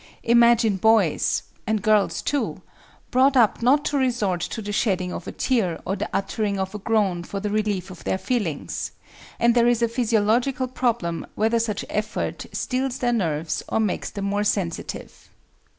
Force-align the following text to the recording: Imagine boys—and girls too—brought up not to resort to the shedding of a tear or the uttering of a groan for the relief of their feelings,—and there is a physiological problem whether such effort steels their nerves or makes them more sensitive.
Imagine 0.23 0.77
boys—and 0.77 1.83
girls 1.83 2.23
too—brought 2.23 3.37
up 3.37 3.61
not 3.61 3.85
to 3.85 3.99
resort 3.99 4.41
to 4.41 4.59
the 4.59 4.71
shedding 4.71 5.13
of 5.13 5.27
a 5.27 5.31
tear 5.31 5.79
or 5.85 5.95
the 5.95 6.09
uttering 6.11 6.57
of 6.57 6.73
a 6.73 6.79
groan 6.79 7.21
for 7.23 7.39
the 7.39 7.51
relief 7.51 7.91
of 7.91 8.03
their 8.03 8.17
feelings,—and 8.17 9.53
there 9.53 9.67
is 9.67 9.83
a 9.83 9.87
physiological 9.87 10.67
problem 10.67 11.27
whether 11.35 11.59
such 11.59 11.85
effort 11.87 12.47
steels 12.51 12.97
their 12.97 13.13
nerves 13.13 13.61
or 13.69 13.79
makes 13.79 14.09
them 14.09 14.25
more 14.25 14.43
sensitive. 14.43 15.29